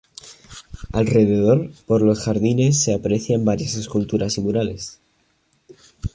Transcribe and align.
Alrededor, 0.93 1.69
por 1.85 2.01
los 2.01 2.21
jardines 2.23 2.81
se 2.83 2.95
aprecian 2.95 3.45
varias 3.45 3.75
esculturas 3.75 4.35
y 4.39 4.41
murales. 4.41 4.99